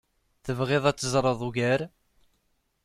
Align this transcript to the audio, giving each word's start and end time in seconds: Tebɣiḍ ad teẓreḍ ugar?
Tebɣiḍ 0.43 0.83
ad 0.85 0.97
teẓreḍ 0.97 1.41
ugar? 1.47 1.81